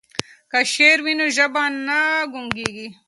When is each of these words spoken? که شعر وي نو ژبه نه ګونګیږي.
که 0.51 0.59
شعر 0.73 0.97
وي 1.05 1.13
نو 1.19 1.25
ژبه 1.35 1.63
نه 1.87 1.99
ګونګیږي. 2.31 2.87